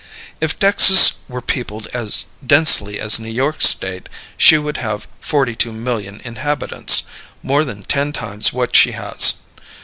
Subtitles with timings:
[0.39, 5.71] If Texas were peopled as densely as New York State, she would have forty two
[5.71, 7.03] million inhabitants
[7.43, 9.35] more than ten times what she has.